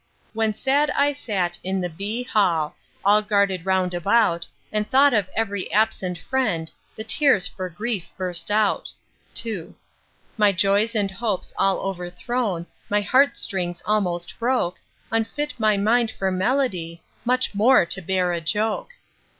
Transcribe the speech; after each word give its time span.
When 0.33 0.51
sad 0.51 0.89
I 0.95 1.13
sat 1.13 1.59
in 1.63 1.87
B——n 1.95 2.25
Hall, 2.27 2.75
All 3.05 3.21
guarded 3.21 3.67
round 3.67 3.93
about, 3.93 4.47
And 4.71 4.89
thought 4.89 5.13
of 5.13 5.29
ev'ry 5.35 5.71
absent 5.71 6.17
friend, 6.17 6.71
The 6.95 7.03
tears 7.03 7.47
for 7.47 7.69
grief 7.69 8.09
burst 8.17 8.49
out. 8.49 8.91
II. 9.45 9.75
My 10.37 10.53
joys 10.53 10.95
and 10.95 11.11
hopes 11.11 11.53
all 11.55 11.77
overthrown, 11.81 12.65
My 12.89 13.01
heart 13.01 13.37
strings 13.37 13.83
almost 13.85 14.39
broke, 14.39 14.79
Unfit 15.11 15.53
my 15.59 15.77
mind 15.77 16.09
for 16.09 16.31
melody, 16.31 17.03
Much 17.23 17.53
more 17.53 17.85
to 17.85 18.01
bear 18.01 18.33
a 18.33 18.41
joke. 18.41 18.93